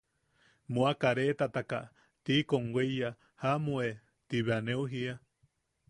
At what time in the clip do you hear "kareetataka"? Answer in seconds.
1.03-1.79